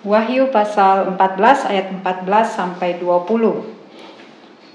Wahyu 0.00 0.48
pasal 0.48 1.12
14 1.12 1.68
ayat 1.68 1.92
14 1.92 2.24
sampai 2.48 2.96
20. 2.96 3.60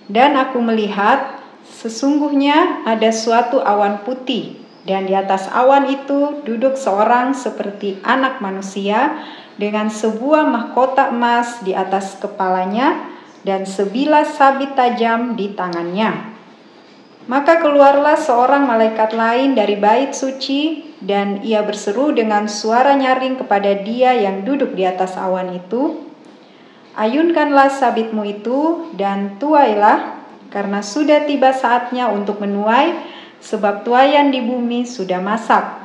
Dan 0.05 0.38
aku 0.38 0.62
melihat 0.62 1.42
sesungguhnya 1.66 2.85
ada 2.85 3.09
suatu 3.09 3.58
awan 3.58 4.06
putih 4.06 4.61
dan 4.85 5.09
di 5.09 5.17
atas 5.17 5.50
awan 5.50 5.90
itu 5.90 6.46
duduk 6.46 6.77
seorang 6.77 7.33
seperti 7.33 7.98
anak 8.05 8.38
manusia 8.38 9.18
dengan 9.57 9.89
sebuah 9.89 10.46
mahkota 10.46 11.09
emas 11.09 11.57
di 11.65 11.73
atas 11.73 12.21
kepalanya 12.21 13.09
dan 13.41 13.65
sebilah 13.65 14.29
sabit 14.29 14.77
tajam 14.77 15.33
di 15.33 15.57
tangannya. 15.57 16.37
Maka 17.25 17.57
keluarlah 17.65 18.13
seorang 18.13 18.69
malaikat 18.69 19.17
lain 19.17 19.57
dari 19.57 19.73
bait 19.81 20.13
suci 20.13 20.84
dan 21.04 21.43
ia 21.43 21.64
berseru 21.66 22.16
dengan 22.16 22.48
suara 22.48 22.95
nyaring 22.95 23.39
kepada 23.41 23.75
dia 23.84 24.16
yang 24.16 24.48
duduk 24.48 24.75
di 24.77 24.88
atas 24.88 25.20
awan 25.20 25.55
itu, 25.55 26.05
Ayunkanlah 26.95 27.76
sabitmu 27.76 28.23
itu 28.23 28.88
dan 28.95 29.36
tuailah, 29.36 30.16
karena 30.48 30.80
sudah 30.80 31.27
tiba 31.27 31.52
saatnya 31.52 32.08
untuk 32.08 32.39
menuai, 32.39 32.95
sebab 33.44 33.84
tuayan 33.84 34.31
di 34.31 34.39
bumi 34.39 34.88
sudah 34.88 35.20
masak. 35.20 35.84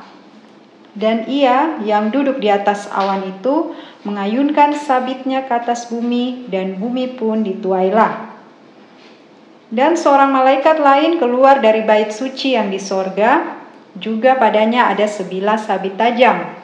Dan 0.95 1.27
ia 1.27 1.83
yang 1.83 2.15
duduk 2.15 2.39
di 2.39 2.47
atas 2.47 2.87
awan 2.95 3.27
itu 3.27 3.75
mengayunkan 4.07 4.71
sabitnya 4.79 5.43
ke 5.43 5.51
atas 5.51 5.91
bumi, 5.91 6.47
dan 6.47 6.79
bumi 6.79 7.19
pun 7.19 7.43
dituailah. 7.43 8.31
Dan 9.67 9.99
seorang 9.99 10.31
malaikat 10.31 10.79
lain 10.79 11.19
keluar 11.19 11.59
dari 11.59 11.83
bait 11.83 12.15
suci 12.15 12.55
yang 12.55 12.71
di 12.71 12.79
sorga, 12.79 13.59
juga 14.01 14.35
padanya 14.35 14.89
ada 14.89 15.05
sebilah 15.05 15.61
sabit 15.61 15.95
tajam. 15.95 16.57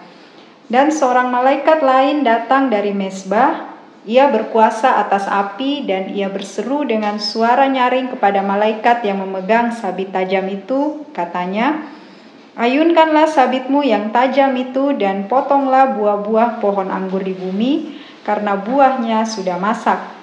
Dan 0.68 0.91
seorang 0.91 1.32
malaikat 1.32 1.80
lain 1.80 2.27
datang 2.27 2.68
dari 2.68 2.91
mesbah, 2.91 3.77
ia 4.04 4.27
berkuasa 4.27 5.00
atas 5.00 5.30
api 5.30 5.86
dan 5.86 6.12
ia 6.12 6.27
berseru 6.27 6.84
dengan 6.84 7.21
suara 7.21 7.70
nyaring 7.70 8.12
kepada 8.18 8.43
malaikat 8.43 9.05
yang 9.05 9.24
memegang 9.24 9.71
sabit 9.71 10.12
tajam 10.12 10.49
itu, 10.49 11.08
katanya, 11.13 11.93
Ayunkanlah 12.58 13.30
sabitmu 13.30 13.85
yang 13.85 14.10
tajam 14.10 14.58
itu 14.58 14.98
dan 14.98 15.30
potonglah 15.30 15.93
buah-buah 15.93 16.58
pohon 16.58 16.90
anggur 16.90 17.21
di 17.21 17.38
bumi, 17.38 18.02
karena 18.26 18.58
buahnya 18.58 19.30
sudah 19.30 19.62
masak. 19.62 20.16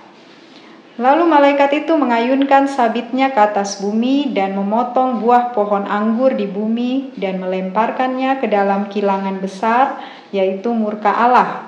Lalu 0.94 1.26
malaikat 1.26 1.74
itu 1.74 1.98
mengayunkan 1.98 2.70
sabitnya 2.70 3.34
ke 3.34 3.40
atas 3.42 3.82
bumi 3.82 4.30
dan 4.30 4.54
memotong 4.54 5.18
buah 5.18 5.50
pohon 5.50 5.90
anggur 5.90 6.38
di 6.38 6.46
bumi 6.46 7.18
dan 7.18 7.42
melemparkannya 7.42 8.38
ke 8.38 8.46
dalam 8.46 8.86
kilangan 8.86 9.42
besar, 9.42 9.98
yaitu 10.30 10.70
murka 10.70 11.10
Allah. 11.10 11.66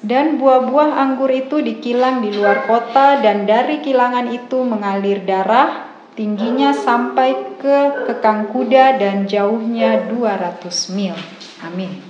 Dan 0.00 0.40
buah-buah 0.40 0.96
anggur 0.96 1.28
itu 1.28 1.60
dikilang 1.60 2.24
di 2.24 2.32
luar 2.32 2.64
kota 2.64 3.20
dan 3.20 3.44
dari 3.44 3.84
kilangan 3.84 4.32
itu 4.32 4.64
mengalir 4.64 5.20
darah, 5.28 5.92
tingginya 6.16 6.72
sampai 6.72 7.60
ke 7.60 8.08
kekang 8.08 8.48
kuda 8.56 8.96
dan 8.96 9.28
jauhnya 9.28 10.08
200 10.08 10.96
mil. 10.96 11.12
Amin. 11.60 12.09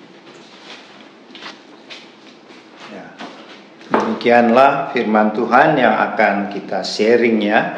Demikianlah 4.21 4.93
firman 4.93 5.33
Tuhan 5.33 5.81
yang 5.81 5.97
akan 5.97 6.53
kita 6.53 6.85
sharing 6.85 7.41
ya. 7.41 7.73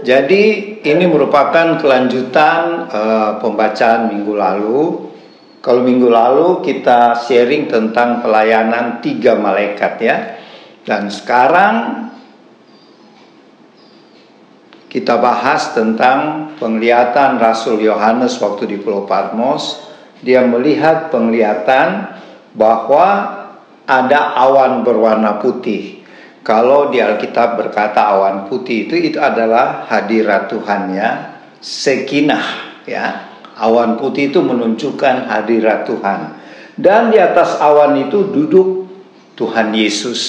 Jadi 0.00 0.80
ini 0.80 1.04
merupakan 1.04 1.76
kelanjutan 1.76 2.88
uh, 2.88 3.36
pembacaan 3.36 4.08
minggu 4.08 4.32
lalu. 4.32 5.12
Kalau 5.60 5.84
minggu 5.84 6.08
lalu 6.08 6.64
kita 6.64 7.20
sharing 7.28 7.68
tentang 7.68 8.24
pelayanan 8.24 9.04
tiga 9.04 9.36
malaikat 9.36 9.92
ya. 10.00 10.16
Dan 10.88 11.12
sekarang 11.12 12.08
kita 14.88 15.20
bahas 15.20 15.76
tentang 15.76 16.48
penglihatan 16.56 17.36
Rasul 17.36 17.84
Yohanes 17.84 18.40
waktu 18.40 18.72
di 18.72 18.80
Pulau 18.80 19.04
Patmos. 19.04 19.84
Dia 20.24 20.48
melihat 20.48 21.12
penglihatan 21.12 22.08
bahwa 22.56 23.43
ada 23.84 24.36
awan 24.36 24.84
berwarna 24.84 25.40
putih. 25.40 26.04
Kalau 26.44 26.92
di 26.92 27.00
Alkitab 27.00 27.56
berkata 27.56 28.04
awan 28.12 28.44
putih 28.52 28.84
itu 28.84 28.96
itu 29.00 29.16
adalah 29.16 29.88
hadirat 29.88 30.52
Tuhan 30.52 30.92
ya, 30.92 31.10
sekinah 31.60 32.46
ya. 32.84 33.32
Awan 33.54 33.96
putih 33.96 34.34
itu 34.34 34.42
menunjukkan 34.42 35.30
hadirat 35.30 35.86
Tuhan. 35.86 36.20
Dan 36.74 37.14
di 37.14 37.22
atas 37.22 37.62
awan 37.62 37.94
itu 38.02 38.34
duduk 38.34 38.90
Tuhan 39.38 39.70
Yesus. 39.70 40.20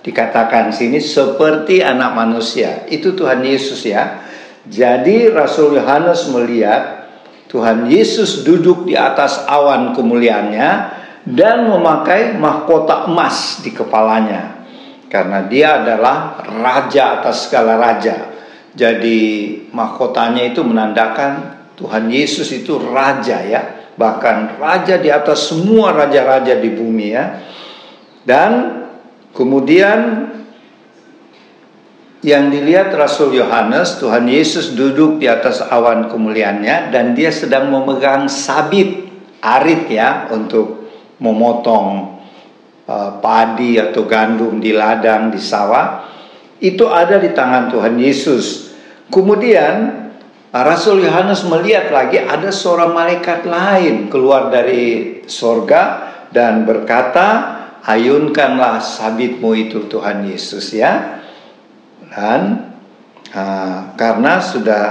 Dikatakan 0.00 0.72
sini 0.72 0.96
seperti 0.98 1.84
anak 1.84 2.16
manusia. 2.16 2.88
Itu 2.88 3.12
Tuhan 3.12 3.44
Yesus 3.44 3.84
ya. 3.84 4.24
Jadi 4.64 5.28
Rasul 5.28 5.76
Yohanes 5.78 6.32
melihat 6.32 7.12
Tuhan 7.52 7.92
Yesus 7.92 8.40
duduk 8.40 8.88
di 8.88 8.96
atas 8.96 9.44
awan 9.44 9.92
kemuliaannya 9.92 11.01
dan 11.22 11.70
memakai 11.70 12.34
mahkota 12.34 13.06
emas 13.06 13.62
di 13.62 13.70
kepalanya 13.70 14.62
karena 15.12 15.44
dia 15.44 15.84
adalah 15.84 16.40
raja 16.48 17.20
atas 17.20 17.46
segala 17.46 17.76
raja. 17.76 18.32
Jadi 18.72 19.20
mahkotanya 19.68 20.48
itu 20.48 20.64
menandakan 20.64 21.60
Tuhan 21.76 22.08
Yesus 22.08 22.48
itu 22.56 22.80
raja 22.80 23.44
ya, 23.44 23.92
bahkan 24.00 24.56
raja 24.56 24.96
di 24.96 25.12
atas 25.12 25.52
semua 25.52 25.92
raja-raja 25.92 26.56
di 26.56 26.72
bumi 26.72 27.08
ya. 27.12 27.44
Dan 28.24 28.50
kemudian 29.36 30.32
yang 32.24 32.48
dilihat 32.48 32.94
Rasul 32.96 33.36
Yohanes, 33.36 34.00
Tuhan 34.00 34.24
Yesus 34.24 34.72
duduk 34.72 35.20
di 35.20 35.28
atas 35.28 35.60
awan 35.60 36.08
kemuliaannya 36.08 36.88
dan 36.88 37.12
dia 37.12 37.28
sedang 37.28 37.68
memegang 37.68 38.32
sabit 38.32 39.12
arit 39.44 39.90
ya 39.92 40.32
untuk 40.32 40.81
memotong 41.22 42.18
uh, 42.90 43.22
padi 43.22 43.78
atau 43.78 44.02
gandum 44.10 44.58
di 44.58 44.74
ladang 44.74 45.30
di 45.30 45.38
sawah 45.38 46.10
itu 46.58 46.90
ada 46.90 47.22
di 47.22 47.30
tangan 47.30 47.70
Tuhan 47.70 47.94
Yesus. 47.98 48.74
Kemudian 49.06 49.74
uh, 50.50 50.62
Rasul 50.66 51.06
Yohanes 51.06 51.46
melihat 51.46 51.94
lagi 51.94 52.18
ada 52.18 52.50
seorang 52.50 52.90
malaikat 52.90 53.46
lain 53.46 54.10
keluar 54.10 54.50
dari 54.50 55.22
sorga 55.30 56.10
dan 56.34 56.66
berkata, 56.66 57.60
ayunkanlah 57.82 58.82
sabitmu 58.82 59.52
itu 59.58 59.86
Tuhan 59.86 60.26
Yesus 60.26 60.74
ya. 60.74 61.22
Dan 62.12 62.72
uh, 63.34 63.94
karena 63.98 64.38
sudah 64.38 64.84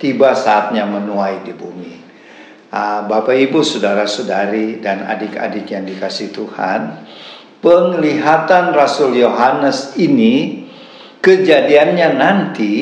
tiba 0.00 0.32
saatnya 0.32 0.88
menuai 0.88 1.44
di 1.44 1.52
bumi. 1.52 1.99
Ah, 2.70 3.02
Bapak 3.02 3.34
Ibu 3.34 3.66
saudara-saudari 3.66 4.78
dan 4.78 5.02
adik-adik 5.02 5.74
yang 5.74 5.82
dikasih 5.90 6.30
Tuhan, 6.30 7.02
penglihatan 7.58 8.70
Rasul 8.70 9.18
Yohanes 9.18 9.98
ini 9.98 10.66
kejadiannya 11.18 12.08
nanti 12.14 12.74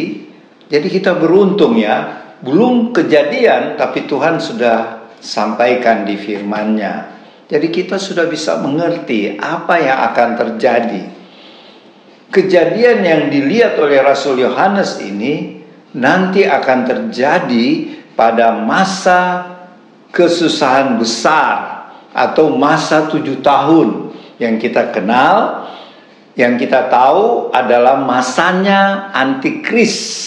jadi 0.69 0.85
kita 0.93 1.17
beruntung 1.17 1.81
ya, 1.81 2.21
belum 2.45 2.93
kejadian 2.93 3.81
tapi 3.81 4.05
Tuhan 4.05 4.37
sudah 4.37 5.09
sampaikan 5.25 6.05
di 6.05 6.21
firman-Nya. 6.21 7.17
Jadi 7.49 7.73
kita 7.73 7.97
sudah 7.97 8.29
bisa 8.29 8.61
mengerti 8.61 9.41
apa 9.41 9.81
yang 9.81 9.99
akan 10.13 10.31
terjadi. 10.37 11.03
Kejadian 12.29 12.99
yang 13.01 13.23
dilihat 13.33 13.81
oleh 13.81 14.05
Rasul 14.05 14.45
Yohanes 14.45 15.01
ini 15.01 15.65
nanti 15.97 16.45
akan 16.45 16.85
terjadi 16.85 17.97
pada 18.13 18.53
masa 18.53 19.57
kesusahan 20.19 20.99
besar 20.99 21.87
atau 22.11 22.51
masa 22.59 23.07
tujuh 23.07 23.39
tahun 23.39 24.11
yang 24.43 24.59
kita 24.59 24.91
kenal, 24.91 25.71
yang 26.35 26.59
kita 26.59 26.91
tahu 26.91 27.55
adalah 27.55 28.03
masanya 28.03 29.15
antikris. 29.15 30.27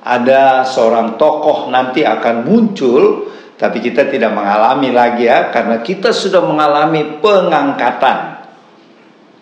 Ada 0.00 0.64
seorang 0.64 1.20
tokoh 1.20 1.68
nanti 1.68 2.00
akan 2.00 2.48
muncul, 2.48 3.28
tapi 3.60 3.84
kita 3.84 4.08
tidak 4.08 4.32
mengalami 4.32 4.88
lagi 4.88 5.28
ya, 5.28 5.52
karena 5.52 5.84
kita 5.84 6.08
sudah 6.08 6.40
mengalami 6.40 7.20
pengangkatan. 7.20 8.40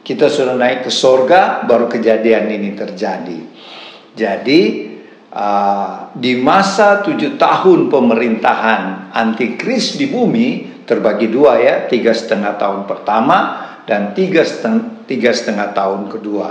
Kita 0.03 0.27
sudah 0.27 0.59
naik 0.59 0.87
ke 0.87 0.91
sorga, 0.91 1.63
baru 1.63 1.87
kejadian 1.87 2.51
ini 2.51 2.75
terjadi. 2.75 3.39
Jadi 4.15 4.61
uh, 5.37 6.17
di 6.17 6.41
masa 6.41 7.05
tujuh 7.05 7.37
tahun 7.37 7.93
pemerintahan 7.93 9.13
antikris 9.13 10.01
di 10.01 10.09
bumi 10.09 10.81
terbagi 10.89 11.29
dua 11.29 11.61
ya 11.61 11.75
tiga 11.85 12.17
setengah 12.17 12.57
tahun 12.57 12.89
pertama 12.89 13.39
dan 13.85 14.17
tiga 14.17 14.43
setengah, 14.43 15.05
tiga 15.05 15.31
setengah 15.37 15.77
tahun 15.77 16.09
kedua. 16.09 16.51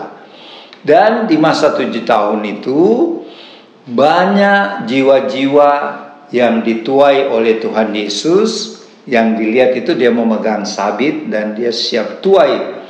Dan 0.86 1.26
di 1.26 1.42
masa 1.42 1.74
tujuh 1.74 2.06
tahun 2.06 2.46
itu 2.46 2.82
banyak 3.90 4.86
jiwa-jiwa 4.86 5.72
yang 6.30 6.62
dituai 6.62 7.26
oleh 7.30 7.58
Tuhan 7.58 7.90
Yesus 7.90 8.82
yang 9.06 9.38
dilihat 9.38 9.78
itu 9.78 9.94
dia 9.98 10.10
memegang 10.14 10.66
sabit 10.66 11.30
dan 11.30 11.58
dia 11.58 11.74
siap 11.74 12.22
tuai. 12.22 12.86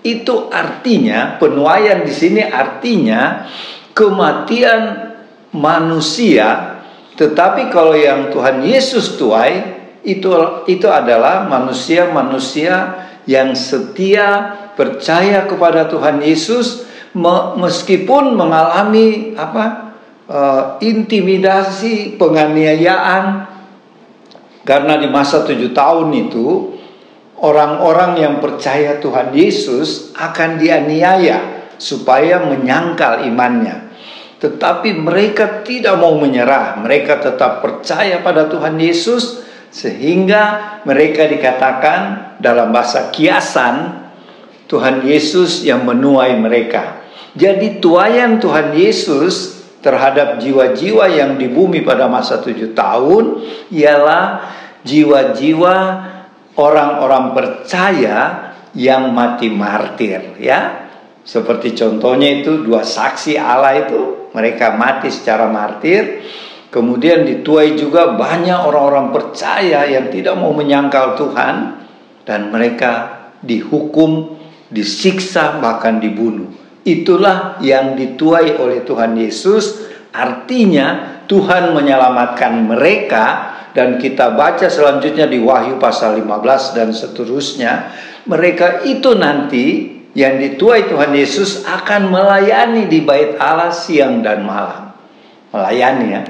Itu 0.00 0.48
artinya 0.48 1.36
penuaian 1.42 2.06
di 2.06 2.14
sini 2.14 2.42
artinya 2.42 3.50
kematian 3.92 5.09
manusia, 5.50 6.80
tetapi 7.18 7.68
kalau 7.68 7.94
yang 7.94 8.30
Tuhan 8.30 8.62
Yesus 8.62 9.18
tuai 9.18 9.80
itu 10.00 10.32
itu 10.64 10.88
adalah 10.88 11.44
manusia-manusia 11.44 13.06
yang 13.28 13.52
setia 13.52 14.56
percaya 14.72 15.44
kepada 15.44 15.90
Tuhan 15.90 16.24
Yesus 16.24 16.88
meskipun 17.58 18.38
mengalami 18.38 19.36
apa 19.36 19.92
uh, 20.30 20.62
intimidasi 20.80 22.16
penganiayaan 22.16 23.50
karena 24.64 24.96
di 24.96 25.08
masa 25.10 25.42
tujuh 25.44 25.74
tahun 25.74 26.08
itu 26.30 26.78
orang-orang 27.40 28.20
yang 28.20 28.34
percaya 28.38 29.00
Tuhan 29.02 29.34
Yesus 29.34 30.14
akan 30.14 30.60
dianiaya 30.60 31.68
supaya 31.80 32.44
menyangkal 32.44 33.24
imannya. 33.24 33.89
Tetapi 34.40 34.96
mereka 34.96 35.60
tidak 35.60 36.00
mau 36.00 36.16
menyerah, 36.16 36.80
mereka 36.80 37.20
tetap 37.20 37.60
percaya 37.60 38.24
pada 38.24 38.48
Tuhan 38.48 38.80
Yesus 38.80 39.44
sehingga 39.68 40.80
mereka 40.88 41.28
dikatakan 41.28 42.00
dalam 42.40 42.72
bahasa 42.72 43.12
kiasan 43.12 44.08
Tuhan 44.64 45.04
Yesus 45.04 45.60
yang 45.62 45.84
menuai 45.84 46.40
mereka. 46.40 47.04
Jadi 47.36 47.78
tuayan 47.78 48.40
Tuhan 48.40 48.74
Yesus 48.74 49.60
terhadap 49.84 50.40
jiwa-jiwa 50.40 51.04
yang 51.12 51.36
di 51.36 51.46
bumi 51.52 51.84
pada 51.84 52.08
masa 52.08 52.40
tujuh 52.40 52.72
tahun 52.72 53.44
ialah 53.70 54.24
jiwa-jiwa 54.88 55.76
orang-orang 56.56 57.36
percaya 57.36 58.18
yang 58.76 59.10
mati 59.10 59.50
martir 59.50 60.38
ya 60.38 60.79
seperti 61.30 61.78
contohnya 61.78 62.42
itu 62.42 62.66
dua 62.66 62.82
saksi 62.82 63.38
Allah 63.38 63.86
itu 63.86 64.34
mereka 64.34 64.74
mati 64.74 65.14
secara 65.14 65.46
martir. 65.46 66.26
Kemudian 66.74 67.22
dituai 67.22 67.78
juga 67.78 68.18
banyak 68.18 68.66
orang-orang 68.66 69.14
percaya 69.14 69.86
yang 69.86 70.10
tidak 70.10 70.34
mau 70.34 70.50
menyangkal 70.50 71.14
Tuhan. 71.14 71.86
Dan 72.26 72.50
mereka 72.50 72.90
dihukum 73.46 74.38
disiksa 74.74 75.62
bahkan 75.62 76.02
dibunuh. 76.02 76.50
Itulah 76.82 77.62
yang 77.62 77.94
dituai 77.94 78.58
oleh 78.58 78.82
Tuhan 78.82 79.14
Yesus. 79.14 79.86
Artinya 80.10 81.22
Tuhan 81.30 81.78
menyelamatkan 81.78 82.58
mereka. 82.66 83.26
Dan 83.70 84.02
kita 84.02 84.34
baca 84.34 84.66
selanjutnya 84.66 85.30
di 85.30 85.38
Wahyu 85.38 85.78
pasal 85.78 86.18
15 86.18 86.74
dan 86.74 86.90
seterusnya, 86.90 87.94
mereka 88.26 88.82
itu 88.82 89.14
nanti 89.14 89.99
yang 90.14 90.42
dituai 90.42 90.90
Tuhan 90.90 91.14
Yesus 91.14 91.62
akan 91.62 92.10
melayani 92.10 92.90
di 92.90 93.06
bait 93.06 93.38
Allah 93.38 93.70
siang 93.70 94.22
dan 94.26 94.42
malam. 94.42 94.90
Melayani 95.54 96.06
ya. 96.10 96.22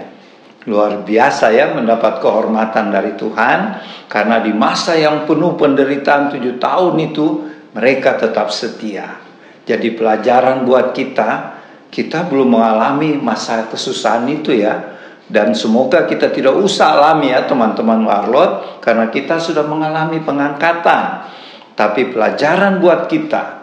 Luar 0.68 1.00
biasa 1.00 1.56
ya 1.56 1.72
mendapat 1.72 2.20
kehormatan 2.20 2.92
dari 2.92 3.16
Tuhan 3.16 3.80
karena 4.12 4.44
di 4.44 4.52
masa 4.52 4.92
yang 4.92 5.24
penuh 5.24 5.56
penderitaan 5.56 6.28
tujuh 6.36 6.60
tahun 6.60 6.94
itu 7.00 7.26
mereka 7.72 8.20
tetap 8.20 8.52
setia. 8.52 9.16
Jadi 9.64 9.96
pelajaran 9.96 10.68
buat 10.68 10.92
kita, 10.92 11.56
kita 11.88 12.28
belum 12.28 12.60
mengalami 12.60 13.16
masa 13.16 13.72
kesusahan 13.72 14.28
itu 14.28 14.52
ya 14.52 15.00
dan 15.32 15.56
semoga 15.56 16.04
kita 16.04 16.28
tidak 16.28 16.52
usah 16.60 16.92
alami 16.92 17.32
ya 17.32 17.48
teman-teman 17.48 18.04
warlot 18.04 18.84
karena 18.84 19.08
kita 19.08 19.40
sudah 19.40 19.64
mengalami 19.64 20.20
pengangkatan. 20.20 21.24
Tapi 21.72 22.12
pelajaran 22.12 22.84
buat 22.84 23.08
kita 23.08 23.59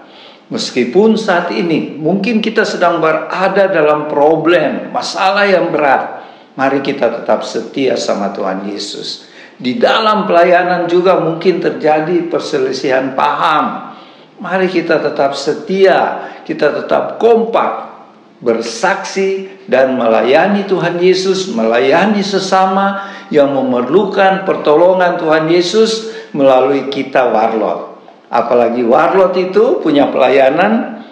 meskipun 0.47 1.19
saat 1.19 1.51
ini 1.51 1.95
mungkin 1.99 2.39
kita 2.39 2.63
sedang 2.63 2.99
berada 3.03 3.67
dalam 3.71 4.07
problem, 4.11 4.91
masalah 4.91 5.47
yang 5.47 5.71
berat, 5.71 6.23
mari 6.55 6.79
kita 6.83 7.21
tetap 7.21 7.43
setia 7.43 7.95
sama 7.95 8.31
Tuhan 8.31 8.67
Yesus. 8.67 9.27
Di 9.57 9.81
dalam 9.81 10.29
pelayanan 10.29 10.85
juga 10.85 11.17
mungkin 11.17 11.57
terjadi 11.57 12.29
perselisihan 12.29 13.17
paham. 13.17 13.97
Mari 14.37 14.69
kita 14.69 15.01
tetap 15.01 15.33
setia, 15.33 16.29
kita 16.45 16.69
tetap 16.69 17.17
kompak, 17.17 17.89
bersaksi 18.37 19.49
dan 19.65 19.97
melayani 19.97 20.69
Tuhan 20.69 21.01
Yesus, 21.01 21.49
melayani 21.57 22.21
sesama 22.21 23.09
yang 23.33 23.49
memerlukan 23.49 24.45
pertolongan 24.45 25.17
Tuhan 25.17 25.49
Yesus 25.49 26.13
melalui 26.37 26.93
kita 26.93 27.33
warlot. 27.33 27.96
Apalagi 28.27 28.83
warlot 28.83 29.35
itu 29.39 29.79
punya 29.79 30.11
pelayanan, 30.11 31.03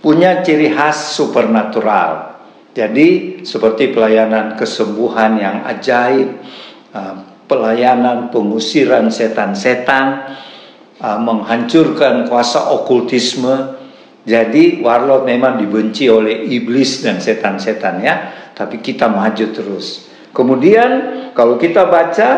punya 0.00 0.40
ciri 0.40 0.72
khas 0.72 1.12
supernatural. 1.12 2.40
Jadi 2.74 3.40
seperti 3.46 3.92
pelayanan 3.94 4.56
kesembuhan 4.58 5.38
yang 5.38 5.56
ajaib, 5.68 6.40
uh, 6.90 7.14
pelayanan 7.46 8.32
pengusiran 8.32 9.12
setan-setan, 9.12 10.34
uh, 10.98 11.18
menghancurkan 11.20 12.26
kuasa 12.26 12.72
okultisme, 12.72 13.78
jadi 14.24 14.80
warlord 14.80 15.28
memang 15.28 15.60
dibenci 15.60 16.08
oleh 16.08 16.48
iblis 16.48 17.04
dan 17.04 17.20
setan-setan 17.20 18.00
ya, 18.00 18.14
tapi 18.56 18.80
kita 18.80 19.04
maju 19.04 19.46
terus. 19.52 20.08
Kemudian 20.32 20.90
kalau 21.36 21.60
kita 21.60 21.86
baca 21.86 22.30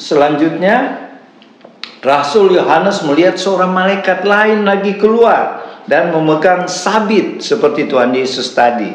selanjutnya 0.00 1.01
Rasul 2.02 2.58
Yohanes 2.58 3.06
melihat 3.06 3.38
seorang 3.38 3.70
malaikat 3.70 4.26
lain 4.26 4.66
lagi 4.66 4.98
keluar 4.98 5.62
dan 5.86 6.10
memegang 6.10 6.66
sabit 6.66 7.38
seperti 7.38 7.86
Tuhan 7.86 8.10
Yesus 8.10 8.50
tadi. 8.50 8.90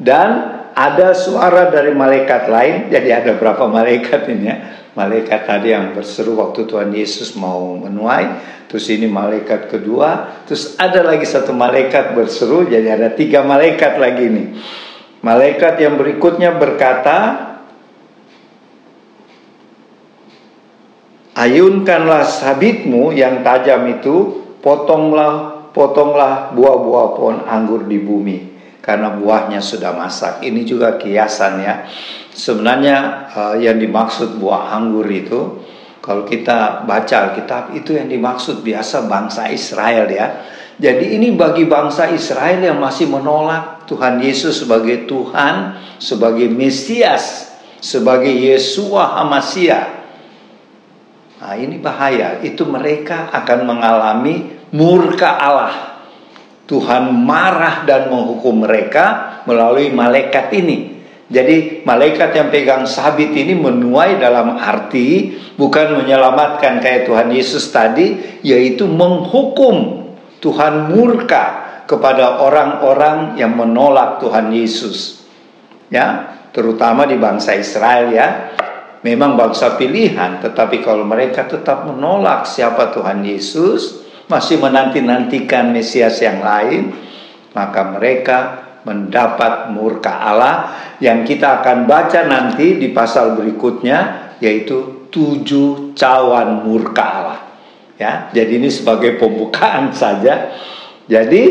Dan 0.00 0.58
ada 0.72 1.12
suara 1.12 1.68
dari 1.68 1.92
malaikat 1.92 2.48
lain, 2.48 2.76
jadi 2.88 3.20
ada 3.20 3.36
berapa 3.36 3.68
malaikat 3.68 4.30
ini 4.32 4.44
ya? 4.48 4.56
Malaikat 4.96 5.44
tadi 5.44 5.76
yang 5.76 5.92
berseru 5.92 6.40
waktu 6.40 6.64
Tuhan 6.64 6.90
Yesus 6.90 7.36
mau 7.36 7.76
menuai, 7.76 8.40
terus 8.66 8.88
ini 8.88 9.06
malaikat 9.06 9.68
kedua, 9.68 10.40
terus 10.48 10.74
ada 10.80 11.04
lagi 11.04 11.28
satu 11.28 11.52
malaikat 11.52 12.16
berseru, 12.16 12.64
jadi 12.64 12.96
ada 12.96 13.12
tiga 13.12 13.44
malaikat 13.44 14.00
lagi 14.00 14.26
nih. 14.26 14.48
Malaikat 15.20 15.82
yang 15.82 15.98
berikutnya 15.98 16.54
berkata, 16.54 17.47
Ayunkanlah 21.38 22.26
sabitmu 22.26 23.14
yang 23.14 23.46
tajam 23.46 23.86
itu, 23.86 24.42
potonglah 24.58 25.58
potonglah 25.70 26.50
buah-buah 26.58 27.06
pohon 27.14 27.38
anggur 27.46 27.86
di 27.86 28.02
bumi 28.02 28.38
karena 28.82 29.14
buahnya 29.14 29.62
sudah 29.62 29.94
masak. 29.94 30.42
Ini 30.42 30.66
juga 30.66 30.98
kiasan 30.98 31.62
ya. 31.62 31.86
Sebenarnya 32.34 32.96
uh, 33.30 33.54
yang 33.54 33.78
dimaksud 33.78 34.42
buah 34.42 34.74
anggur 34.74 35.06
itu 35.06 35.62
kalau 36.02 36.24
kita 36.26 36.88
baca 36.88 37.30
Alkitab 37.30 37.76
itu 37.76 37.94
yang 37.94 38.08
dimaksud 38.08 38.64
biasa 38.64 39.06
bangsa 39.06 39.46
Israel 39.52 40.08
ya. 40.10 40.42
Jadi 40.78 41.18
ini 41.18 41.34
bagi 41.34 41.66
bangsa 41.66 42.06
Israel 42.14 42.62
yang 42.62 42.78
masih 42.78 43.10
menolak 43.10 43.86
Tuhan 43.90 44.22
Yesus 44.22 44.62
sebagai 44.62 45.10
Tuhan, 45.10 45.74
sebagai 45.98 46.46
Mesias, 46.46 47.50
sebagai 47.82 48.30
Yesua 48.30 49.18
Hamasia. 49.18 49.97
Nah 51.48 51.56
ini 51.56 51.80
bahaya, 51.80 52.44
itu 52.44 52.68
mereka 52.68 53.32
akan 53.32 53.64
mengalami 53.64 54.68
murka 54.76 55.32
Allah 55.40 55.96
Tuhan 56.68 57.24
marah 57.24 57.88
dan 57.88 58.12
menghukum 58.12 58.68
mereka 58.68 59.40
melalui 59.48 59.88
malaikat 59.88 60.52
ini. 60.52 61.00
Jadi 61.32 61.88
malaikat 61.88 62.36
yang 62.36 62.52
pegang 62.52 62.84
sabit 62.84 63.32
ini 63.32 63.56
menuai 63.56 64.20
dalam 64.20 64.60
arti 64.60 65.40
bukan 65.56 66.04
menyelamatkan 66.04 66.84
kayak 66.84 67.08
Tuhan 67.08 67.32
Yesus 67.32 67.72
tadi, 67.72 68.40
yaitu 68.44 68.84
menghukum 68.84 70.04
Tuhan 70.44 70.92
murka 70.92 71.44
kepada 71.88 72.44
orang-orang 72.44 73.40
yang 73.40 73.56
menolak 73.56 74.20
Tuhan 74.20 74.52
Yesus. 74.52 75.24
Ya, 75.88 76.36
terutama 76.52 77.08
di 77.08 77.16
bangsa 77.16 77.56
Israel 77.56 78.12
ya. 78.12 78.28
Memang 79.06 79.38
bangsa 79.38 79.78
pilihan, 79.78 80.42
tetapi 80.42 80.82
kalau 80.82 81.06
mereka 81.06 81.46
tetap 81.46 81.86
menolak 81.86 82.42
siapa 82.42 82.90
Tuhan 82.90 83.22
Yesus, 83.22 84.02
masih 84.26 84.58
menanti-nantikan 84.58 85.70
Mesias 85.70 86.18
yang 86.18 86.42
lain, 86.42 86.92
maka 87.54 87.80
mereka 87.94 88.38
mendapat 88.82 89.70
murka 89.70 90.18
Allah 90.22 90.56
yang 90.98 91.22
kita 91.22 91.62
akan 91.62 91.84
baca 91.84 92.24
nanti 92.26 92.78
di 92.78 92.90
pasal 92.94 93.36
berikutnya 93.36 94.30
yaitu 94.38 95.08
tujuh 95.10 95.92
cawan 95.98 96.62
murka 96.62 97.04
Allah. 97.04 97.40
Ya, 97.98 98.30
jadi 98.30 98.62
ini 98.62 98.70
sebagai 98.70 99.18
pembukaan 99.18 99.90
saja. 100.02 100.54
Jadi 101.08 101.44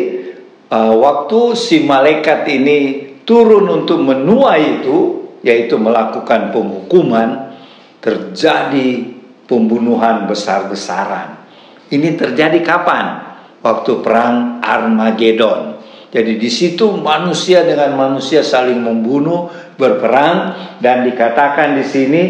uh, 0.71 0.95
waktu 0.95 1.39
si 1.57 1.83
malaikat 1.83 2.47
ini 2.47 2.79
turun 3.27 3.67
untuk 3.67 3.99
menuai 3.99 4.79
itu, 4.79 5.26
yaitu 5.41 5.77
melakukan 5.77 6.53
penghukuman, 6.53 7.57
terjadi 8.01 9.17
pembunuhan 9.45 10.25
besar-besaran. 10.29 11.41
Ini 11.87 12.19
terjadi 12.19 12.59
kapan? 12.63 13.27
waktu 13.67 13.91
perang 13.99 14.63
Armageddon. 14.63 15.81
Jadi 16.07 16.39
di 16.39 16.47
situ 16.47 16.95
manusia 16.95 17.67
dengan 17.67 17.99
manusia 17.99 18.39
saling 18.39 18.79
membunuh, 18.79 19.51
berperang 19.75 20.55
dan 20.79 21.03
dikatakan 21.03 21.75
di 21.75 21.85
sini 21.85 22.23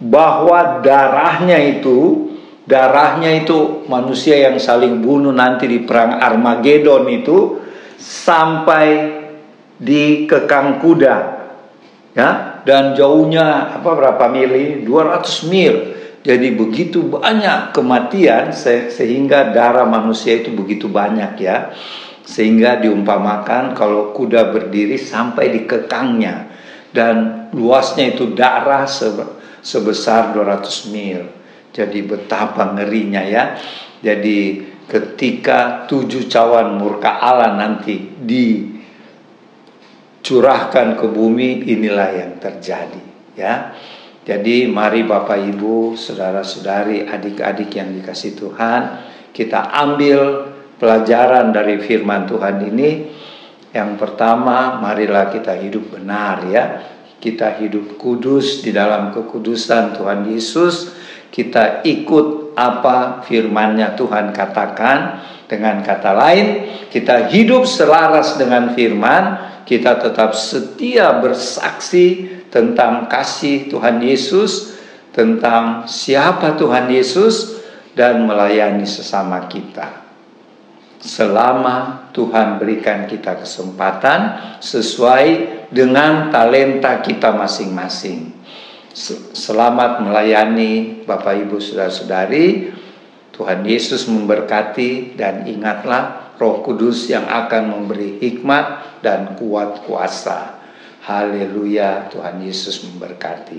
bahwa 0.00 0.80
darahnya 0.80 1.58
itu 1.58 2.30
darahnya 2.64 3.34
itu 3.34 3.84
manusia 3.90 4.38
yang 4.48 4.56
saling 4.62 5.02
bunuh 5.02 5.34
nanti 5.34 5.66
di 5.66 5.82
perang 5.82 6.22
Armageddon 6.22 7.04
itu 7.10 7.60
sampai 7.98 9.18
di 9.76 10.24
kekang 10.24 10.78
kuda 10.78 11.39
ya? 12.16 12.62
Dan 12.62 12.92
jauhnya 12.92 13.76
apa 13.80 13.90
berapa 13.96 14.24
mil 14.28 14.84
200 14.84 15.50
mil. 15.50 15.74
Jadi 16.20 16.52
begitu 16.52 17.08
banyak 17.08 17.72
kematian 17.72 18.52
sehingga 18.92 19.56
darah 19.56 19.88
manusia 19.88 20.36
itu 20.36 20.52
begitu 20.52 20.92
banyak 20.92 21.40
ya. 21.40 21.72
Sehingga 22.28 22.76
diumpamakan 22.78 23.72
kalau 23.72 24.12
kuda 24.12 24.52
berdiri 24.52 25.00
sampai 25.00 25.48
di 25.50 25.60
kekangnya. 25.64 26.52
Dan 26.92 27.48
luasnya 27.56 28.12
itu 28.12 28.36
darah 28.36 28.84
sebesar 29.64 30.36
200 30.36 30.92
mil. 30.92 31.24
Jadi 31.72 32.04
betapa 32.04 32.74
ngerinya 32.76 33.22
ya. 33.24 33.56
Jadi 34.04 34.68
ketika 34.90 35.86
tujuh 35.86 36.26
cawan 36.26 36.76
murka 36.76 37.22
Allah 37.22 37.54
nanti 37.56 38.20
dicurahkan 40.20 41.00
ke 41.00 41.06
bumi 41.08 41.64
inilah 41.64 42.12
yang 42.12 42.32
terjadi 42.36 43.02
ya 43.34 43.72
jadi 44.20 44.68
mari 44.68 45.02
Bapak 45.08 45.42
Ibu, 45.42 45.96
saudara-saudari, 45.96 47.08
adik-adik 47.08 47.72
yang 47.72 47.90
dikasih 47.98 48.36
Tuhan, 48.36 48.80
kita 49.32 49.72
ambil 49.72 50.52
pelajaran 50.76 51.50
dari 51.50 51.80
firman 51.82 52.30
Tuhan 52.30 52.62
ini. 52.68 53.10
Yang 53.74 53.90
pertama, 53.96 54.76
marilah 54.76 55.34
kita 55.34 55.56
hidup 55.56 55.96
benar 55.98 56.46
ya. 56.46 56.64
Kita 57.16 57.58
hidup 57.58 57.96
kudus 57.96 58.60
di 58.60 58.70
dalam 58.76 59.10
kekudusan 59.10 59.98
Tuhan 59.98 60.30
Yesus. 60.30 60.94
Kita 61.32 61.82
ikut 61.82 62.54
apa 62.54 63.24
firmannya 63.24 63.96
Tuhan 63.96 64.30
katakan. 64.36 65.26
Dengan 65.50 65.82
kata 65.82 66.14
lain, 66.14 66.46
kita 66.94 67.26
hidup 67.26 67.66
selaras 67.66 68.38
dengan 68.38 68.70
firman, 68.70 69.49
kita 69.70 70.02
tetap 70.02 70.34
setia 70.34 71.22
bersaksi 71.22 72.26
tentang 72.50 73.06
kasih 73.06 73.70
Tuhan 73.70 74.02
Yesus, 74.02 74.74
tentang 75.14 75.86
siapa 75.86 76.58
Tuhan 76.58 76.90
Yesus, 76.90 77.62
dan 77.94 78.26
melayani 78.26 78.82
sesama 78.82 79.46
kita. 79.46 80.02
Selama 80.98 82.10
Tuhan 82.10 82.58
berikan 82.58 83.06
kita 83.06 83.38
kesempatan 83.38 84.58
sesuai 84.58 85.26
dengan 85.70 86.34
talenta 86.34 86.98
kita 86.98 87.30
masing-masing. 87.30 88.34
Selamat 89.32 90.02
melayani 90.02 91.06
Bapak 91.06 91.46
Ibu 91.46 91.62
Saudara-saudari. 91.62 92.74
Tuhan 93.30 93.64
Yesus 93.64 94.04
memberkati 94.10 95.16
dan 95.16 95.46
ingatlah 95.48 96.29
Roh 96.40 96.64
Kudus 96.64 97.12
yang 97.12 97.28
akan 97.28 97.68
memberi 97.68 98.16
hikmat 98.16 98.98
dan 99.04 99.36
kuat 99.36 99.84
kuasa 99.84 100.60
Haleluya, 101.00 102.12
Tuhan 102.12 102.44
Yesus 102.44 102.84
memberkati. 102.84 103.56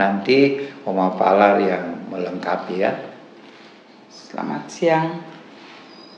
Nanti 0.00 0.64
Oma 0.88 1.12
Palar 1.12 1.60
yang 1.60 2.08
melengkapi 2.08 2.80
ya. 2.80 2.96
Selamat 4.08 4.64
siang 4.72 5.20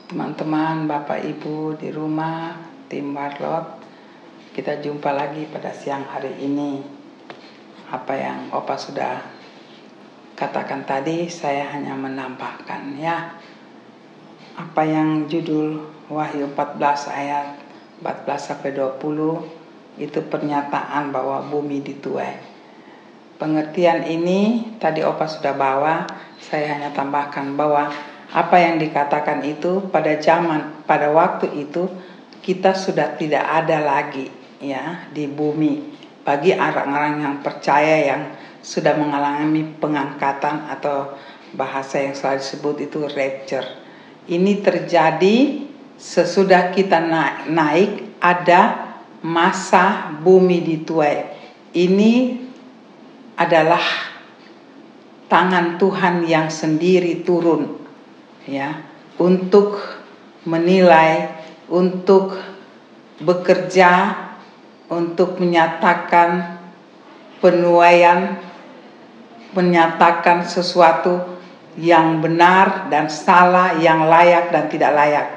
teman-teman, 0.07 0.87
Bapak 0.87 1.19
Ibu 1.19 1.75
di 1.75 1.91
rumah, 1.91 2.55
tim 2.87 3.11
Warlot. 3.11 3.85
Kita 4.55 4.79
jumpa 4.79 5.11
lagi 5.11 5.51
pada 5.51 5.75
siang 5.75 6.07
hari 6.07 6.31
ini. 6.39 6.79
Apa 7.91 8.15
yang 8.15 8.39
Opa 8.55 8.79
sudah 8.79 9.19
katakan 10.39 10.87
tadi, 10.87 11.27
saya 11.27 11.75
hanya 11.75 11.91
menambahkan 11.91 12.97
ya. 13.03 13.35
Apa 14.53 14.85
yang 14.85 15.25
judul 15.25 15.81
Wahyu 16.13 16.51
14 16.53 17.09
ayat 17.09 17.57
14 18.05 18.37
sampai 18.37 18.75
20 18.75 19.97
itu 19.97 20.19
pernyataan 20.25 21.09
bahwa 21.09 21.41
bumi 21.45 21.81
dituai. 21.81 22.37
Pengertian 23.37 24.05
ini 24.05 24.73
tadi 24.77 25.01
Opa 25.01 25.25
sudah 25.25 25.57
bawa, 25.57 26.05
saya 26.37 26.77
hanya 26.77 26.93
tambahkan 26.93 27.57
bahwa 27.57 27.89
apa 28.33 28.55
yang 28.57 28.81
dikatakan 28.81 29.45
itu 29.45 29.89
pada 29.93 30.17
zaman 30.17 30.85
pada 30.89 31.13
waktu 31.13 31.53
itu 31.53 31.85
kita 32.41 32.73
sudah 32.73 33.13
tidak 33.13 33.45
ada 33.45 33.77
lagi 33.81 34.29
ya 34.57 35.05
di 35.13 35.29
bumi 35.29 35.93
bagi 36.25 36.55
orang-orang 36.57 37.21
yang 37.21 37.35
percaya 37.45 38.09
yang 38.09 38.21
sudah 38.63 38.95
mengalami 38.95 39.75
pengangkatan 39.77 40.71
atau 40.71 41.13
bahasa 41.53 41.99
yang 42.01 42.15
selalu 42.15 42.39
disebut 42.41 42.75
itu 42.89 42.99
rapture. 43.11 43.67
Ini 44.23 44.63
terjadi 44.63 45.67
sesudah 45.99 46.71
kita 46.71 46.99
naik, 47.03 47.37
naik 47.51 47.91
ada 48.23 48.61
masa 49.19 50.15
bumi 50.23 50.63
dituai. 50.63 51.31
Ini 51.75 52.13
adalah 53.35 53.83
tangan 55.27 55.81
Tuhan 55.81 56.23
yang 56.23 56.47
sendiri 56.47 57.25
turun 57.25 57.81
ya 58.45 58.85
untuk 59.17 59.81
menilai, 60.45 61.31
untuk 61.71 62.37
bekerja, 63.17 64.13
untuk 64.91 65.39
menyatakan 65.39 66.61
penuaian, 67.39 68.37
menyatakan 69.57 70.45
sesuatu 70.45 71.32
yang 71.77 72.21
benar 72.21 72.91
dan 72.93 73.09
salah, 73.09 73.77
yang 73.81 74.05
layak 74.05 74.53
dan 74.53 74.69
tidak 74.69 74.91
layak 74.93 75.27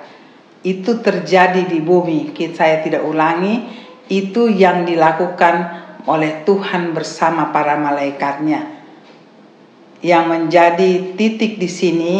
itu 0.67 0.99
terjadi 0.99 1.63
di 1.71 1.79
bumi. 1.79 2.35
Saya 2.51 2.83
tidak 2.83 3.07
ulangi, 3.07 3.63
itu 4.11 4.51
yang 4.51 4.83
dilakukan 4.83 5.87
oleh 6.11 6.43
Tuhan 6.43 6.91
bersama 6.91 7.55
para 7.55 7.79
malaikatnya. 7.79 8.75
Yang 10.03 10.25
menjadi 10.27 10.91
titik 11.15 11.63
di 11.63 11.71
sini, 11.71 12.15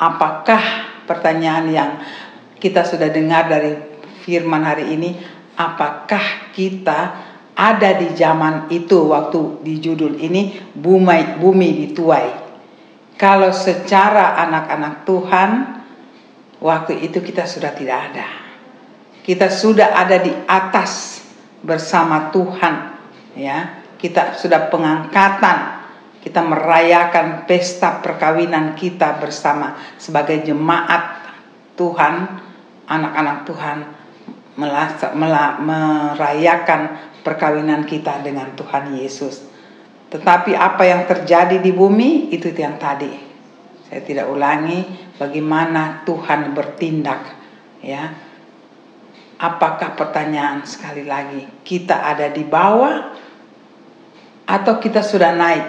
apakah 0.00 0.88
pertanyaan 1.04 1.66
yang 1.68 1.90
kita 2.56 2.80
sudah 2.88 3.12
dengar 3.12 3.44
dari 3.52 3.76
firman 4.24 4.64
hari 4.64 4.96
ini, 4.96 5.12
apakah 5.60 6.50
kita 6.56 7.28
ada 7.56 7.90
di 7.96 8.12
zaman 8.16 8.68
itu 8.68 9.12
waktu 9.12 9.64
di 9.64 9.80
judul 9.80 10.16
ini 10.16 10.60
bumi 10.76 11.40
bumi 11.40 11.68
dituai. 11.88 12.45
Kalau 13.16 13.48
secara 13.48 14.36
anak-anak 14.44 15.08
Tuhan 15.08 15.50
Waktu 16.56 17.04
itu 17.04 17.20
kita 17.20 17.44
sudah 17.44 17.76
tidak 17.76 18.12
ada. 18.12 18.26
Kita 19.20 19.50
sudah 19.52 19.92
ada 19.92 20.16
di 20.22 20.32
atas 20.46 21.20
bersama 21.60 22.32
Tuhan, 22.32 22.74
ya. 23.36 23.84
Kita 24.00 24.38
sudah 24.38 24.72
pengangkatan. 24.72 25.58
Kita 26.22 26.42
merayakan 26.42 27.46
pesta 27.46 28.02
perkawinan 28.02 28.74
kita 28.74 29.22
bersama 29.22 29.78
sebagai 29.94 30.42
jemaat 30.42 31.22
Tuhan, 31.78 32.14
anak-anak 32.90 33.46
Tuhan 33.46 33.78
merayakan 35.54 36.80
perkawinan 37.22 37.86
kita 37.86 38.26
dengan 38.26 38.58
Tuhan 38.58 38.98
Yesus. 38.98 39.46
Tetapi 40.06 40.54
apa 40.54 40.86
yang 40.86 41.02
terjadi 41.04 41.58
di 41.58 41.74
bumi 41.74 42.30
itu 42.30 42.54
yang 42.54 42.78
tadi. 42.78 43.10
Saya 43.86 44.02
tidak 44.02 44.30
ulangi, 44.30 44.82
bagaimana 45.18 46.06
Tuhan 46.06 46.54
bertindak 46.54 47.22
ya. 47.82 48.14
Apakah 49.36 49.92
pertanyaan 49.92 50.64
sekali 50.64 51.04
lagi 51.04 51.44
kita 51.60 52.08
ada 52.08 52.32
di 52.32 52.40
bawah 52.46 53.12
atau 54.48 54.74
kita 54.80 55.04
sudah 55.04 55.34
naik? 55.36 55.66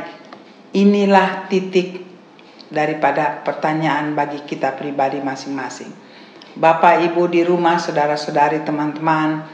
Inilah 0.78 1.50
titik 1.52 2.06
daripada 2.72 3.44
pertanyaan 3.44 4.16
bagi 4.16 4.44
kita 4.48 4.72
pribadi 4.78 5.20
masing-masing. 5.20 5.92
Bapak 6.56 7.04
Ibu 7.12 7.28
di 7.28 7.44
rumah 7.44 7.76
saudara-saudari 7.76 8.64
teman-teman 8.64 9.46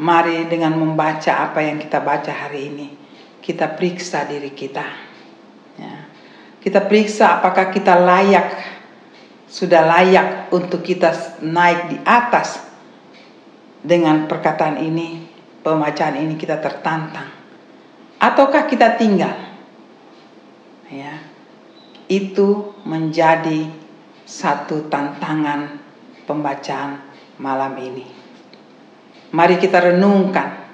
mari 0.00 0.48
dengan 0.48 0.74
membaca 0.76 1.44
apa 1.44 1.60
yang 1.60 1.76
kita 1.76 2.00
baca 2.00 2.32
hari 2.32 2.72
ini 2.72 3.05
kita 3.46 3.78
periksa 3.78 4.26
diri 4.26 4.50
kita 4.50 4.86
ya. 5.78 5.94
kita 6.58 6.82
periksa 6.90 7.38
apakah 7.38 7.70
kita 7.70 7.94
layak 7.94 8.76
sudah 9.46 9.86
layak 9.86 10.50
untuk 10.50 10.82
kita 10.82 11.38
naik 11.40 11.94
di 11.94 11.98
atas 12.02 12.66
dengan 13.86 14.26
perkataan 14.26 14.82
ini, 14.82 15.22
pembacaan 15.62 16.18
ini 16.18 16.34
kita 16.34 16.58
tertantang. 16.58 17.30
Ataukah 18.18 18.66
kita 18.66 18.98
tinggal? 18.98 19.38
Ya. 20.90 21.22
Itu 22.10 22.74
menjadi 22.82 23.70
satu 24.26 24.90
tantangan 24.90 25.78
pembacaan 26.26 27.02
malam 27.38 27.78
ini. 27.78 28.06
Mari 29.30 29.62
kita 29.62 29.94
renungkan. 29.94 30.65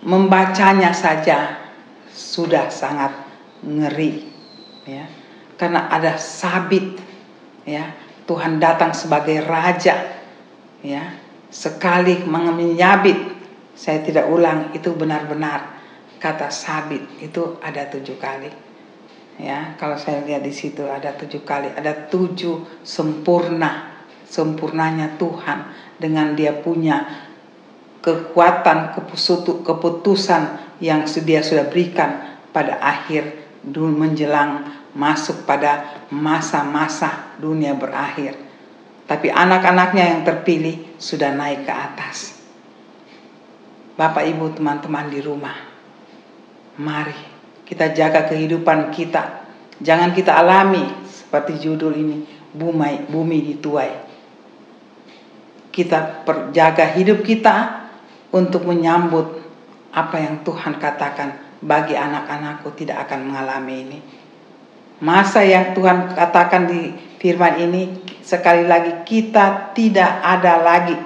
Membacanya 0.00 0.96
saja 0.96 1.60
sudah 2.08 2.72
sangat 2.72 3.12
ngeri 3.64 4.26
ya. 4.88 5.04
Karena 5.60 5.92
ada 5.92 6.16
sabit 6.16 6.96
ya. 7.68 7.96
Tuhan 8.24 8.62
datang 8.62 8.94
sebagai 8.94 9.42
raja 9.42 9.96
ya. 10.80 11.18
Sekali 11.50 12.22
menyabit 12.24 13.40
saya 13.80 14.04
tidak 14.04 14.28
ulang 14.28 14.76
itu 14.76 14.92
benar-benar 14.92 15.80
kata 16.20 16.52
sabit 16.52 17.00
itu 17.24 17.56
ada 17.64 17.88
tujuh 17.88 18.20
kali 18.20 18.52
ya 19.40 19.72
kalau 19.80 19.96
saya 19.96 20.20
lihat 20.20 20.44
di 20.44 20.52
situ 20.52 20.84
ada 20.84 21.16
tujuh 21.16 21.40
kali 21.48 21.72
ada 21.72 21.96
tujuh 22.12 22.84
sempurna 22.84 24.04
sempurnanya 24.28 25.16
Tuhan 25.16 25.72
dengan 25.96 26.36
dia 26.36 26.60
punya 26.60 27.26
kekuatan 28.00 28.96
keputusan 29.64 30.42
yang 30.80 31.04
dia 31.04 31.40
sudah 31.44 31.68
berikan 31.68 32.40
pada 32.50 32.80
akhir 32.80 33.52
menjelang 33.76 34.64
masuk 34.96 35.44
pada 35.44 36.04
masa-masa 36.08 37.36
dunia 37.36 37.76
berakhir 37.76 38.34
tapi 39.04 39.28
anak-anaknya 39.28 40.16
yang 40.16 40.20
terpilih 40.24 40.96
sudah 40.96 41.30
naik 41.36 41.68
ke 41.68 41.72
atas 41.72 42.40
Bapak 44.00 44.24
Ibu 44.24 44.56
teman-teman 44.56 45.12
di 45.12 45.20
rumah 45.20 45.54
mari 46.80 47.30
kita 47.70 47.94
jaga 47.94 48.26
kehidupan 48.26 48.90
kita. 48.90 49.46
Jangan 49.78 50.10
kita 50.10 50.34
alami 50.34 50.82
seperti 51.06 51.62
judul 51.62 51.94
ini, 51.94 52.26
bumi, 52.50 53.06
bumi 53.06 53.38
dituai. 53.54 54.10
Kita 55.70 56.26
perjaga 56.26 56.98
hidup 56.98 57.22
kita 57.22 57.79
untuk 58.30 58.66
menyambut 58.66 59.42
apa 59.90 60.16
yang 60.22 60.46
Tuhan 60.46 60.78
katakan 60.78 61.58
bagi 61.60 61.98
anak-anakku 61.98 62.70
tidak 62.78 63.08
akan 63.08 63.30
mengalami 63.30 63.74
ini. 63.86 63.98
Masa 65.00 65.42
yang 65.42 65.72
Tuhan 65.72 66.12
katakan 66.12 66.68
di 66.68 66.94
firman 67.18 67.56
ini 67.58 67.82
sekali 68.20 68.68
lagi 68.68 69.02
kita 69.02 69.74
tidak 69.74 70.20
ada 70.22 70.60
lagi. 70.60 70.96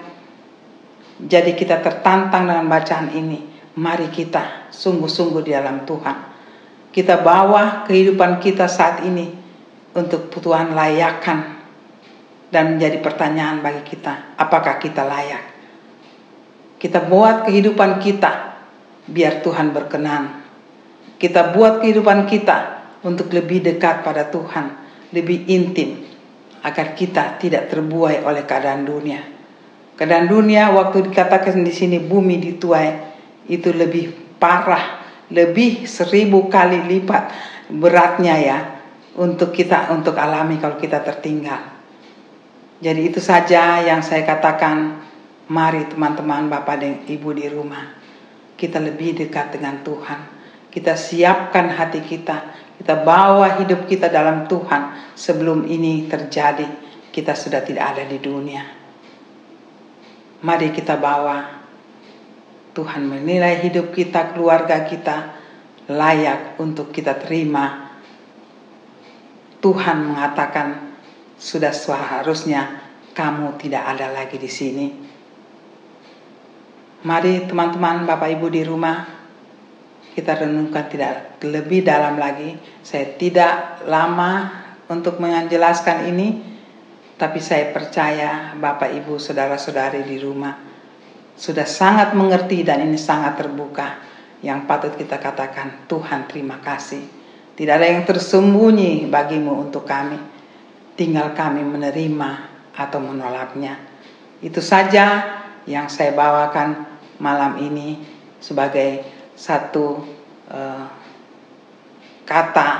Jadi 1.24 1.54
kita 1.54 1.78
tertantang 1.80 2.50
dengan 2.50 2.66
bacaan 2.66 3.14
ini. 3.14 3.54
Mari 3.74 4.10
kita 4.10 4.70
sungguh-sungguh 4.70 5.42
di 5.46 5.50
dalam 5.50 5.82
Tuhan 5.82 6.34
kita 6.94 7.26
bawa 7.26 7.82
kehidupan 7.90 8.38
kita 8.38 8.70
saat 8.70 9.02
ini 9.02 9.34
untuk 9.98 10.30
Tuhan 10.30 10.78
layakkan 10.78 11.58
dan 12.54 12.78
menjadi 12.78 13.02
pertanyaan 13.02 13.58
bagi 13.58 13.82
kita, 13.82 14.38
apakah 14.38 14.78
kita 14.78 15.02
layak? 15.02 15.53
Kita 16.84 17.08
buat 17.08 17.48
kehidupan 17.48 17.96
kita 17.96 18.60
biar 19.08 19.40
Tuhan 19.40 19.72
berkenan. 19.72 20.44
Kita 21.16 21.56
buat 21.56 21.80
kehidupan 21.80 22.28
kita 22.28 22.84
untuk 23.08 23.32
lebih 23.32 23.64
dekat 23.64 24.04
pada 24.04 24.28
Tuhan, 24.28 24.76
lebih 25.16 25.48
intim 25.48 26.04
agar 26.60 26.92
kita 26.92 27.40
tidak 27.40 27.72
terbuai 27.72 28.20
oleh 28.20 28.44
keadaan 28.44 28.84
dunia. 28.84 29.24
Keadaan 29.96 30.28
dunia 30.28 30.76
waktu 30.76 31.08
dikatakan 31.08 31.64
di 31.64 31.72
sini 31.72 32.04
bumi 32.04 32.52
dituai 32.52 33.16
itu 33.48 33.72
lebih 33.72 34.36
parah 34.36 35.00
lebih 35.32 35.88
seribu 35.88 36.52
kali 36.52 36.84
lipat 36.84 37.32
beratnya 37.72 38.34
ya 38.36 38.58
untuk 39.16 39.56
kita 39.56 39.88
untuk 39.88 40.20
alami 40.20 40.60
kalau 40.60 40.76
kita 40.76 41.00
tertinggal. 41.00 41.80
Jadi 42.84 43.00
itu 43.08 43.24
saja 43.24 43.80
yang 43.80 44.04
saya 44.04 44.28
katakan. 44.28 45.00
Mari 45.44 45.92
teman-teman, 45.92 46.48
bapak 46.48 46.76
dan 46.80 46.94
ibu 47.04 47.28
di 47.36 47.44
rumah, 47.52 47.92
kita 48.56 48.80
lebih 48.80 49.12
dekat 49.12 49.52
dengan 49.52 49.84
Tuhan. 49.84 50.20
Kita 50.72 50.96
siapkan 50.96 51.68
hati 51.68 52.00
kita, 52.00 52.36
kita 52.80 53.04
bawa 53.04 53.60
hidup 53.60 53.84
kita 53.84 54.08
dalam 54.08 54.48
Tuhan 54.48 55.12
sebelum 55.14 55.68
ini 55.68 56.08
terjadi. 56.08 56.66
Kita 57.12 57.36
sudah 57.36 57.62
tidak 57.62 57.94
ada 57.94 58.08
di 58.08 58.18
dunia. 58.18 58.64
Mari 60.42 60.74
kita 60.74 60.98
bawa 60.98 61.62
Tuhan 62.74 63.06
menilai 63.06 63.62
hidup 63.62 63.94
kita, 63.94 64.34
keluarga 64.34 64.82
kita 64.82 65.38
layak 65.86 66.58
untuk 66.58 66.90
kita 66.90 67.20
terima. 67.20 67.94
Tuhan 69.62 70.10
mengatakan 70.10 70.98
sudah 71.38 71.70
seharusnya 71.70 72.82
kamu 73.14 73.56
tidak 73.62 73.94
ada 73.94 74.10
lagi 74.10 74.36
di 74.36 74.50
sini. 74.50 74.86
Mari 77.04 77.44
teman-teman, 77.44 78.08
Bapak 78.08 78.32
Ibu 78.32 78.48
di 78.48 78.64
rumah, 78.64 79.04
kita 80.16 80.40
renungkan 80.40 80.88
tidak 80.88 81.36
lebih 81.44 81.84
dalam 81.84 82.16
lagi. 82.16 82.56
Saya 82.80 83.12
tidak 83.20 83.84
lama 83.84 84.64
untuk 84.88 85.20
menjelaskan 85.20 86.08
ini, 86.08 86.40
tapi 87.20 87.44
saya 87.44 87.68
percaya 87.76 88.56
Bapak 88.56 88.88
Ibu, 88.88 89.20
saudara-saudari 89.20 90.00
di 90.08 90.16
rumah 90.16 90.74
sudah 91.34 91.66
sangat 91.66 92.14
mengerti 92.14 92.62
dan 92.62 92.86
ini 92.86 92.98
sangat 92.98 93.42
terbuka. 93.42 93.98
Yang 94.44 94.60
patut 94.70 94.92
kita 94.94 95.18
katakan 95.18 95.88
Tuhan 95.90 96.30
terima 96.30 96.62
kasih. 96.62 97.02
Tidak 97.54 97.74
ada 97.74 97.86
yang 97.86 98.06
tersembunyi 98.06 99.06
bagimu 99.10 99.50
untuk 99.66 99.86
kami. 99.86 100.18
Tinggal 100.94 101.34
kami 101.34 101.62
menerima 101.66 102.30
atau 102.74 102.98
menolaknya. 103.02 103.78
Itu 104.38 104.62
saja 104.62 105.26
yang 105.64 105.90
saya 105.90 106.12
bawakan 106.14 106.93
malam 107.18 107.60
ini 107.62 108.00
sebagai 108.38 109.04
satu 109.34 110.02
uh, 110.50 110.86
kata 112.24 112.70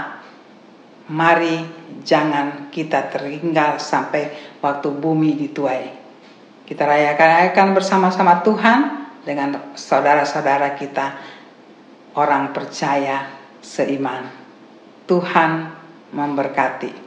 mari 1.10 1.60
jangan 2.00 2.72
kita 2.72 3.12
tertinggal 3.12 3.76
sampai 3.76 4.56
waktu 4.64 4.88
bumi 4.88 5.36
dituai 5.36 6.04
kita 6.64 6.88
rayakan 6.88 7.76
bersama-sama 7.76 8.40
Tuhan 8.40 9.04
dengan 9.20 9.76
saudara-saudara 9.76 10.72
kita 10.80 11.12
orang 12.16 12.56
percaya 12.56 13.28
seiman. 13.60 14.32
Tuhan 15.04 15.68
memberkati. 16.16 17.02